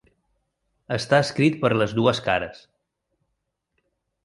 Està 0.95 1.19
escrit 1.25 1.59
per 1.65 1.71
les 1.77 1.95
dues 1.99 2.23
cares. 2.31 2.65